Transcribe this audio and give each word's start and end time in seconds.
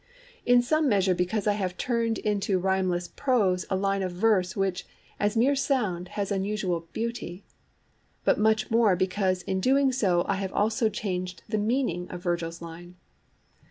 In 0.47 0.63
some 0.63 0.89
measure 0.89 1.13
because 1.13 1.45
I 1.45 1.53
have 1.53 1.77
turned 1.77 2.17
into 2.17 2.59
rhythmless 2.59 3.15
prose 3.15 3.67
a 3.69 3.75
line 3.75 4.01
of 4.01 4.11
verse 4.11 4.55
which, 4.57 4.87
as 5.19 5.37
mere 5.37 5.55
sound, 5.55 6.07
has 6.17 6.31
unusual 6.31 6.87
beauty. 6.91 7.43
But 8.23 8.39
much 8.39 8.71
more 8.71 8.95
because 8.95 9.43
in 9.43 9.59
doing 9.59 9.91
so 9.91 10.25
I 10.27 10.37
have 10.37 10.53
also 10.53 10.89
changed 10.89 11.43
the 11.47 11.59
meaning 11.59 12.09
of 12.09 12.23
Virgil's 12.23 12.63
line. 12.63 12.95